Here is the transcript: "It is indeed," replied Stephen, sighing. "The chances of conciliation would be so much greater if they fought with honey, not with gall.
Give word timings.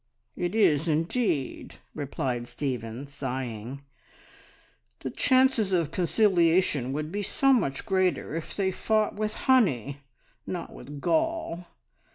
"It 0.35 0.55
is 0.55 0.87
indeed," 0.87 1.75
replied 1.93 2.47
Stephen, 2.47 3.05
sighing. 3.05 3.83
"The 5.01 5.11
chances 5.11 5.73
of 5.73 5.91
conciliation 5.91 6.91
would 6.93 7.11
be 7.11 7.21
so 7.21 7.53
much 7.53 7.85
greater 7.85 8.33
if 8.33 8.55
they 8.55 8.71
fought 8.71 9.13
with 9.15 9.35
honey, 9.45 9.99
not 10.47 10.73
with 10.73 11.01
gall. 11.01 11.67